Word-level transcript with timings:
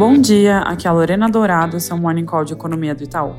Bom 0.00 0.16
dia, 0.16 0.60
aqui 0.60 0.86
é 0.86 0.90
a 0.90 0.94
Lorena 0.94 1.28
Dourado, 1.28 1.78
seu 1.78 1.94
Morning 1.94 2.24
Call 2.24 2.42
de 2.42 2.54
Economia 2.54 2.94
do 2.94 3.04
Itaú. 3.04 3.36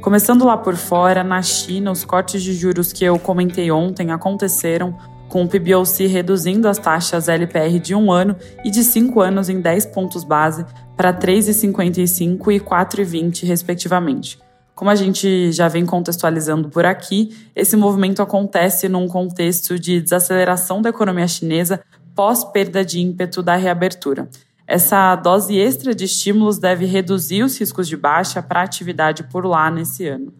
Começando 0.00 0.44
lá 0.44 0.56
por 0.56 0.76
fora, 0.76 1.24
na 1.24 1.42
China, 1.42 1.90
os 1.90 2.04
cortes 2.04 2.44
de 2.44 2.54
juros 2.54 2.92
que 2.92 3.04
eu 3.04 3.18
comentei 3.18 3.72
ontem 3.72 4.12
aconteceram, 4.12 4.96
com 5.28 5.42
o 5.42 5.48
PBOC 5.48 6.06
reduzindo 6.06 6.68
as 6.68 6.78
taxas 6.78 7.28
LPR 7.28 7.80
de 7.80 7.92
um 7.92 8.12
ano 8.12 8.36
e 8.64 8.70
de 8.70 8.84
cinco 8.84 9.20
anos 9.20 9.48
em 9.48 9.60
10 9.60 9.86
pontos 9.86 10.22
base 10.22 10.64
para 10.96 11.12
3,55 11.12 12.52
e 12.52 12.60
4,20, 12.60 13.44
respectivamente. 13.44 14.38
Como 14.76 14.88
a 14.88 14.94
gente 14.94 15.50
já 15.50 15.66
vem 15.66 15.84
contextualizando 15.84 16.68
por 16.68 16.86
aqui, 16.86 17.36
esse 17.52 17.76
movimento 17.76 18.22
acontece 18.22 18.88
num 18.88 19.08
contexto 19.08 19.76
de 19.76 20.00
desaceleração 20.00 20.80
da 20.80 20.90
economia 20.90 21.26
chinesa 21.26 21.80
pós 22.14 22.44
perda 22.44 22.84
de 22.84 23.00
ímpeto 23.00 23.42
da 23.42 23.56
reabertura. 23.56 24.28
Essa 24.66 25.14
dose 25.14 25.56
extra 25.56 25.94
de 25.94 26.04
estímulos 26.04 26.58
deve 26.58 26.86
reduzir 26.86 27.44
os 27.44 27.56
riscos 27.58 27.86
de 27.86 27.96
baixa 27.96 28.42
para 28.42 28.60
a 28.60 28.64
atividade 28.64 29.22
por 29.24 29.46
lá 29.46 29.70
nesse 29.70 30.08
ano. 30.08 30.34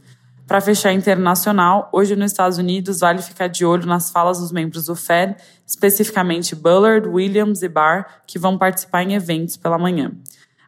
Para 0.46 0.60
fechar 0.60 0.92
internacional, 0.92 1.88
hoje 1.92 2.16
nos 2.16 2.32
Estados 2.32 2.58
Unidos 2.58 3.00
vale 3.00 3.22
ficar 3.22 3.48
de 3.48 3.64
olho 3.64 3.86
nas 3.86 4.10
falas 4.10 4.38
dos 4.38 4.52
membros 4.52 4.86
do 4.86 4.96
Fed, 4.96 5.36
especificamente 5.66 6.54
Bullard, 6.54 7.08
Williams 7.08 7.62
e 7.62 7.68
Barr, 7.68 8.22
que 8.26 8.38
vão 8.38 8.58
participar 8.58 9.02
em 9.02 9.14
eventos 9.14 9.56
pela 9.56 9.78
manhã. 9.78 10.12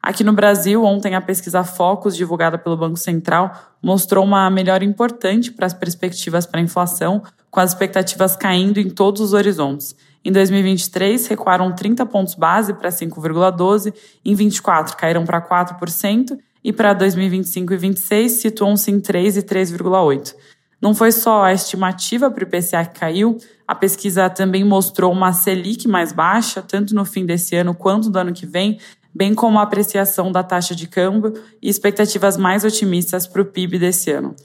Aqui 0.00 0.22
no 0.22 0.32
Brasil, 0.32 0.84
ontem 0.84 1.14
a 1.14 1.20
pesquisa 1.20 1.64
Focus, 1.64 2.16
divulgada 2.16 2.56
pelo 2.56 2.76
Banco 2.76 2.96
Central, 2.96 3.52
mostrou 3.82 4.24
uma 4.24 4.48
melhora 4.48 4.84
importante 4.84 5.52
para 5.52 5.66
as 5.66 5.74
perspectivas 5.74 6.46
para 6.46 6.60
a 6.60 6.62
inflação, 6.62 7.22
com 7.50 7.60
as 7.60 7.70
expectativas 7.70 8.36
caindo 8.36 8.78
em 8.78 8.88
todos 8.88 9.20
os 9.20 9.32
horizontes. 9.32 9.94
Em 10.24 10.32
2023, 10.32 11.26
recuaram 11.26 11.74
30 11.74 12.04
pontos 12.06 12.34
base 12.34 12.74
para 12.74 12.90
5,12%, 12.90 13.94
em 14.24 14.34
24 14.34 14.96
caíram 14.96 15.24
para 15.24 15.40
4%, 15.40 16.38
e 16.62 16.72
para 16.72 16.92
2025 16.92 17.72
e 17.72 17.76
2026 17.76 18.32
situam-se 18.32 18.90
em 18.90 19.00
3 19.00 19.36
e 19.36 19.42
3,8%. 19.42 20.34
Não 20.80 20.94
foi 20.94 21.10
só 21.10 21.42
a 21.42 21.52
estimativa 21.52 22.30
para 22.30 22.44
o 22.44 22.46
IPCA 22.46 22.84
que 22.84 23.00
caiu, 23.00 23.36
a 23.66 23.74
pesquisa 23.74 24.30
também 24.30 24.64
mostrou 24.64 25.12
uma 25.12 25.32
Selic 25.32 25.88
mais 25.88 26.12
baixa, 26.12 26.62
tanto 26.62 26.94
no 26.94 27.04
fim 27.04 27.26
desse 27.26 27.56
ano 27.56 27.74
quanto 27.74 28.08
do 28.08 28.18
ano 28.18 28.32
que 28.32 28.46
vem, 28.46 28.78
bem 29.12 29.34
como 29.34 29.58
a 29.58 29.62
apreciação 29.62 30.30
da 30.30 30.44
taxa 30.44 30.76
de 30.76 30.86
câmbio 30.86 31.32
e 31.60 31.68
expectativas 31.68 32.36
mais 32.36 32.64
otimistas 32.64 33.26
para 33.26 33.42
o 33.42 33.44
PIB 33.44 33.78
desse 33.78 34.12
ano. 34.12 34.36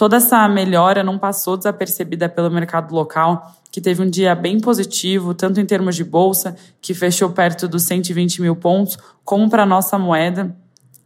Toda 0.00 0.16
essa 0.16 0.48
melhora 0.48 1.04
não 1.04 1.18
passou 1.18 1.58
desapercebida 1.58 2.26
pelo 2.26 2.50
mercado 2.50 2.94
local, 2.94 3.54
que 3.70 3.82
teve 3.82 4.02
um 4.02 4.08
dia 4.08 4.34
bem 4.34 4.58
positivo, 4.58 5.34
tanto 5.34 5.60
em 5.60 5.66
termos 5.66 5.94
de 5.94 6.02
bolsa, 6.02 6.56
que 6.80 6.94
fechou 6.94 7.28
perto 7.28 7.68
dos 7.68 7.82
120 7.82 8.40
mil 8.40 8.56
pontos, 8.56 8.96
como 9.22 9.50
para 9.50 9.64
a 9.64 9.66
nossa 9.66 9.98
moeda, 9.98 10.56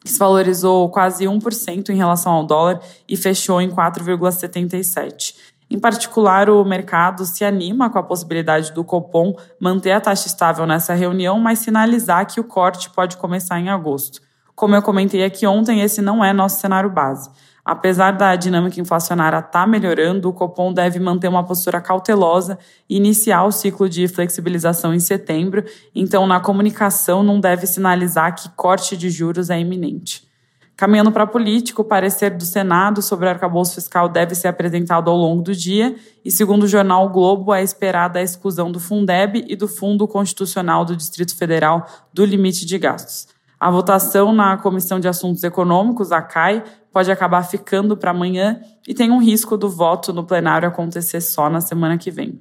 que 0.04 0.08
se 0.12 0.16
valorizou 0.16 0.88
quase 0.90 1.24
1% 1.24 1.88
em 1.88 1.96
relação 1.96 2.30
ao 2.30 2.46
dólar 2.46 2.80
e 3.08 3.16
fechou 3.16 3.60
em 3.60 3.68
4,77. 3.68 5.34
Em 5.68 5.80
particular, 5.80 6.48
o 6.48 6.64
mercado 6.64 7.26
se 7.26 7.44
anima 7.44 7.90
com 7.90 7.98
a 7.98 8.02
possibilidade 8.04 8.70
do 8.70 8.84
Copom 8.84 9.34
manter 9.58 9.90
a 9.90 10.00
taxa 10.00 10.28
estável 10.28 10.66
nessa 10.66 10.94
reunião, 10.94 11.40
mas 11.40 11.58
sinalizar 11.58 12.32
que 12.32 12.38
o 12.38 12.44
corte 12.44 12.88
pode 12.90 13.16
começar 13.16 13.58
em 13.58 13.70
agosto. 13.70 14.22
Como 14.54 14.76
eu 14.76 14.82
comentei 14.82 15.24
aqui 15.24 15.44
ontem, 15.48 15.80
esse 15.80 16.00
não 16.00 16.24
é 16.24 16.32
nosso 16.32 16.60
cenário 16.60 16.88
base. 16.88 17.28
Apesar 17.64 18.10
da 18.10 18.36
dinâmica 18.36 18.78
inflacionária 18.78 19.38
estar 19.38 19.50
tá 19.50 19.66
melhorando, 19.66 20.28
o 20.28 20.32
Copom 20.34 20.70
deve 20.70 21.00
manter 21.00 21.28
uma 21.28 21.42
postura 21.42 21.80
cautelosa 21.80 22.58
e 22.88 22.96
iniciar 22.96 23.44
o 23.44 23.50
ciclo 23.50 23.88
de 23.88 24.06
flexibilização 24.06 24.92
em 24.92 25.00
setembro, 25.00 25.64
então 25.94 26.26
na 26.26 26.40
comunicação 26.40 27.22
não 27.22 27.40
deve 27.40 27.66
sinalizar 27.66 28.34
que 28.34 28.50
corte 28.50 28.98
de 28.98 29.08
juros 29.08 29.48
é 29.48 29.58
iminente. 29.58 30.28
Caminhando 30.76 31.12
para 31.12 31.26
político, 31.26 31.82
o 31.82 31.84
parecer 31.84 32.30
do 32.30 32.44
Senado 32.44 33.00
sobre 33.00 33.26
o 33.26 33.30
arcabouço 33.30 33.76
fiscal 33.76 34.08
deve 34.08 34.34
ser 34.34 34.48
apresentado 34.48 35.08
ao 35.08 35.16
longo 35.16 35.40
do 35.40 35.54
dia 35.54 35.94
e, 36.24 36.30
segundo 36.30 36.64
o 36.64 36.68
jornal 36.68 37.06
o 37.06 37.10
Globo, 37.10 37.54
é 37.54 37.62
esperada 37.62 38.18
a 38.18 38.22
exclusão 38.22 38.72
do 38.72 38.80
Fundeb 38.80 39.44
e 39.48 39.54
do 39.54 39.68
Fundo 39.68 40.06
Constitucional 40.08 40.84
do 40.84 40.96
Distrito 40.96 41.34
Federal 41.36 41.86
do 42.12 42.24
limite 42.24 42.66
de 42.66 42.76
gastos. 42.76 43.33
A 43.64 43.70
votação 43.70 44.30
na 44.30 44.58
Comissão 44.58 45.00
de 45.00 45.08
Assuntos 45.08 45.42
Econômicos, 45.42 46.12
a 46.12 46.20
CAI, 46.20 46.62
pode 46.92 47.10
acabar 47.10 47.42
ficando 47.44 47.96
para 47.96 48.10
amanhã 48.10 48.60
e 48.86 48.92
tem 48.92 49.10
um 49.10 49.16
risco 49.16 49.56
do 49.56 49.70
voto 49.70 50.12
no 50.12 50.22
plenário 50.22 50.68
acontecer 50.68 51.22
só 51.22 51.48
na 51.48 51.62
semana 51.62 51.96
que 51.96 52.10
vem. 52.10 52.38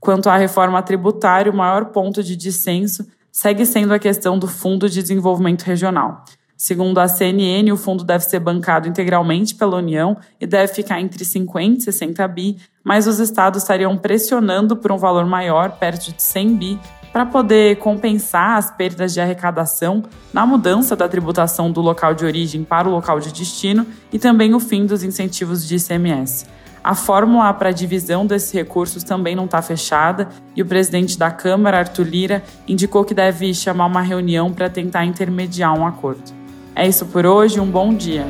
Quanto 0.00 0.30
à 0.30 0.36
reforma 0.38 0.80
tributária, 0.80 1.52
o 1.52 1.54
maior 1.54 1.90
ponto 1.90 2.22
de 2.22 2.34
dissenso 2.34 3.06
segue 3.30 3.66
sendo 3.66 3.92
a 3.92 3.98
questão 3.98 4.38
do 4.38 4.48
Fundo 4.48 4.88
de 4.88 5.02
Desenvolvimento 5.02 5.64
Regional. 5.64 6.24
Segundo 6.56 7.00
a 7.00 7.06
CNN, 7.06 7.70
o 7.70 7.76
fundo 7.76 8.02
deve 8.02 8.24
ser 8.24 8.40
bancado 8.40 8.88
integralmente 8.88 9.54
pela 9.54 9.76
União 9.76 10.16
e 10.40 10.46
deve 10.46 10.72
ficar 10.72 11.02
entre 11.02 11.22
50 11.22 11.80
e 11.80 11.82
60 11.82 12.26
bi, 12.28 12.56
mas 12.82 13.06
os 13.06 13.18
estados 13.18 13.60
estariam 13.60 13.98
pressionando 13.98 14.74
por 14.74 14.90
um 14.90 14.96
valor 14.96 15.26
maior, 15.26 15.72
perto 15.72 16.10
de 16.10 16.22
100 16.22 16.56
bi, 16.56 16.80
para 17.12 17.26
poder 17.26 17.76
compensar 17.76 18.56
as 18.56 18.70
perdas 18.70 19.12
de 19.12 19.20
arrecadação 19.20 20.02
na 20.32 20.46
mudança 20.46 20.96
da 20.96 21.08
tributação 21.08 21.70
do 21.70 21.80
local 21.80 22.14
de 22.14 22.24
origem 22.24 22.64
para 22.64 22.88
o 22.88 22.92
local 22.92 23.20
de 23.20 23.32
destino 23.32 23.86
e 24.12 24.18
também 24.18 24.54
o 24.54 24.60
fim 24.60 24.86
dos 24.86 25.02
incentivos 25.02 25.66
de 25.66 25.76
ICMS. 25.76 26.46
A 26.82 26.96
fórmula 26.96 27.52
para 27.54 27.68
a 27.68 27.72
divisão 27.72 28.26
desses 28.26 28.50
recursos 28.50 29.04
também 29.04 29.36
não 29.36 29.44
está 29.44 29.62
fechada 29.62 30.28
e 30.56 30.62
o 30.62 30.66
presidente 30.66 31.16
da 31.16 31.30
Câmara, 31.30 31.78
Arthur 31.78 32.06
Lira, 32.06 32.42
indicou 32.66 33.04
que 33.04 33.14
deve 33.14 33.54
chamar 33.54 33.86
uma 33.86 34.00
reunião 34.00 34.52
para 34.52 34.68
tentar 34.68 35.04
intermediar 35.04 35.78
um 35.78 35.86
acordo. 35.86 36.32
É 36.74 36.88
isso 36.88 37.06
por 37.06 37.24
hoje, 37.24 37.60
um 37.60 37.70
bom 37.70 37.94
dia. 37.94 38.26